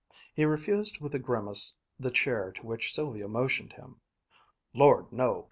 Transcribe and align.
He 0.33 0.45
refused 0.45 0.99
with 0.99 1.13
a 1.13 1.19
grimace 1.19 1.75
the 1.99 2.09
chair 2.09 2.51
to 2.53 2.65
which 2.65 2.91
Sylvia 2.91 3.27
motioned 3.27 3.73
him. 3.73 4.01
"Lord, 4.73 5.11
no! 5.13 5.39